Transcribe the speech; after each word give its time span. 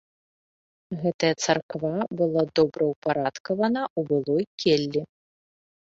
Гэтая 1.03 1.31
царква 1.45 1.93
была 2.23 2.41
добраўпарадкавана 2.63 3.81
ў 3.99 4.13
былой 4.13 4.43
келлі. 4.65 5.01